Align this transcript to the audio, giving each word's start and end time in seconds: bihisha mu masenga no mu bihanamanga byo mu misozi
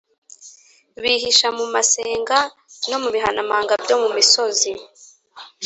bihisha 1.01 1.47
mu 1.57 1.65
masenga 1.73 2.37
no 2.89 2.97
mu 3.03 3.09
bihanamanga 3.13 3.73
byo 3.83 3.95
mu 4.01 4.09
misozi 4.17 4.71